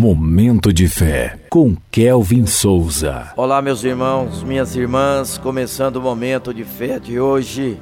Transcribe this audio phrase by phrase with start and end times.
[0.00, 3.34] Momento de fé com Kelvin Souza.
[3.36, 7.76] Olá, meus irmãos, minhas irmãs, começando o momento de fé de hoje.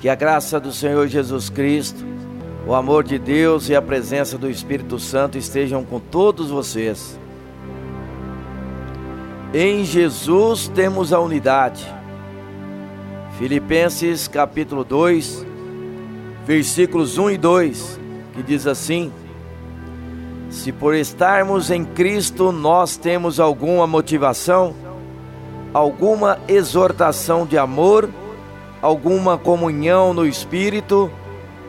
[0.00, 2.04] Que a graça do Senhor Jesus Cristo,
[2.66, 7.18] o amor de Deus e a presença do Espírito Santo estejam com todos vocês.
[9.54, 11.86] Em Jesus temos a unidade.
[13.38, 15.46] Filipenses capítulo 2,
[16.46, 18.00] versículos 1 e 2,
[18.34, 19.10] que diz assim:
[20.54, 24.72] se por estarmos em Cristo nós temos alguma motivação,
[25.74, 28.08] alguma exortação de amor,
[28.80, 31.10] alguma comunhão no Espírito,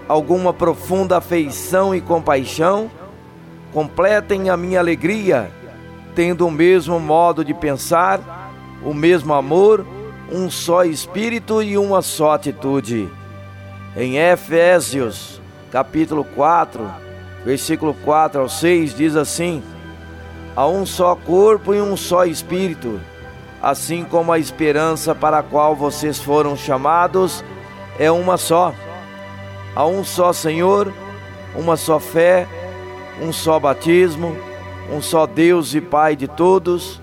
[0.07, 2.89] alguma profunda afeição e compaixão,
[3.73, 5.51] completem a minha alegria,
[6.13, 8.51] tendo o mesmo modo de pensar,
[8.83, 9.83] o mesmo amor,
[10.31, 13.09] um só Espírito e uma só atitude.
[13.97, 15.41] Em Efésios,
[15.71, 17.04] capítulo 4,
[17.45, 19.63] versículo 4 ao 6 diz assim:
[20.55, 22.99] Há um só corpo e um só espírito,
[23.61, 27.43] assim como a esperança para a qual vocês foram chamados
[27.99, 28.73] é uma só.
[29.75, 30.91] Há um só Senhor,
[31.55, 32.47] uma só fé,
[33.21, 34.35] um só batismo,
[34.91, 37.01] um só Deus e Pai de todos,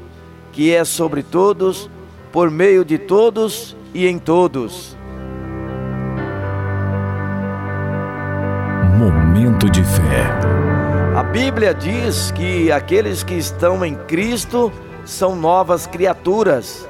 [0.53, 1.88] que é sobre todos,
[2.33, 4.97] por meio de todos e em todos.
[9.33, 10.28] Momento de fé.
[11.16, 14.70] A Bíblia diz que aqueles que estão em Cristo
[15.06, 16.86] são novas criaturas.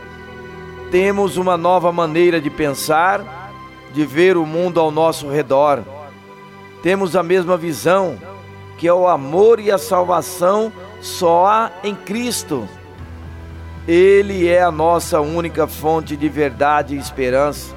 [0.91, 3.53] Temos uma nova maneira de pensar,
[3.95, 5.85] de ver o mundo ao nosso redor.
[6.83, 8.19] Temos a mesma visão,
[8.77, 12.69] que é o amor e a salvação só há em Cristo.
[13.87, 17.73] Ele é a nossa única fonte de verdade e esperança.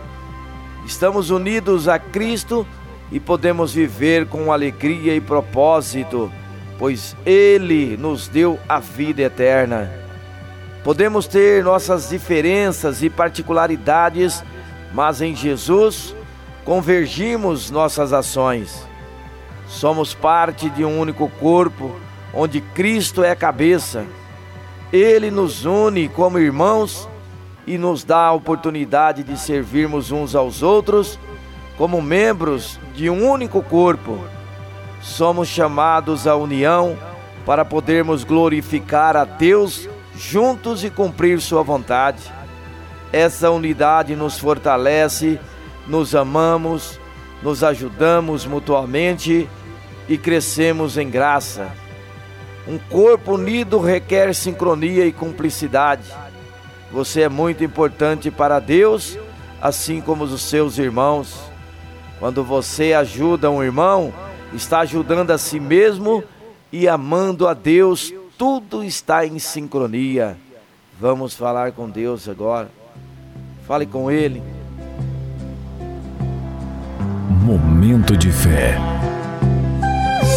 [0.87, 2.65] Estamos unidos a Cristo
[3.11, 6.31] e podemos viver com alegria e propósito,
[6.77, 9.91] pois Ele nos deu a vida eterna.
[10.83, 14.43] Podemos ter nossas diferenças e particularidades,
[14.93, 16.15] mas em Jesus
[16.63, 18.87] convergimos nossas ações.
[19.67, 21.95] Somos parte de um único corpo,
[22.33, 24.05] onde Cristo é a cabeça.
[24.93, 27.09] Ele nos une como irmãos
[27.65, 31.19] e nos dá a oportunidade de servirmos uns aos outros
[31.77, 34.19] como membros de um único corpo,
[35.01, 36.97] somos chamados à união
[37.45, 39.87] para podermos glorificar a Deus
[40.17, 42.23] juntos e cumprir Sua vontade.
[43.11, 45.39] Essa unidade nos fortalece,
[45.87, 46.99] nos amamos,
[47.41, 49.47] nos ajudamos mutuamente
[50.07, 51.71] e crescemos em graça.
[52.67, 56.11] Um corpo unido requer sincronia e cumplicidade.
[56.91, 59.17] Você é muito importante para Deus,
[59.61, 61.54] assim como os seus irmãos.
[62.19, 64.13] Quando você ajuda um irmão,
[64.53, 66.23] está ajudando a si mesmo
[66.71, 70.37] e amando a Deus, tudo está em sincronia.
[70.99, 72.69] Vamos falar com Deus agora.
[73.67, 74.41] Fale com Ele.
[77.43, 78.77] Momento de fé.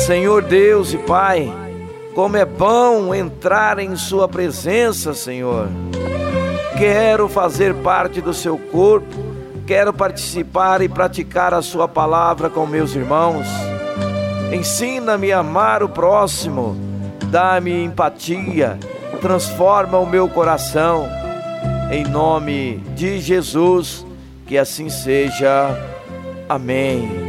[0.04, 1.52] Senhor Deus e Pai,
[2.14, 5.68] como é bom entrar em Sua presença, Senhor.
[6.76, 9.27] Quero fazer parte do Seu corpo
[9.68, 13.46] Quero participar e praticar a Sua palavra com meus irmãos.
[14.50, 16.74] Ensina-me a amar o próximo,
[17.30, 18.78] dá-me empatia,
[19.20, 21.06] transforma o meu coração.
[21.92, 24.06] Em nome de Jesus,
[24.46, 25.78] que assim seja.
[26.48, 27.27] Amém.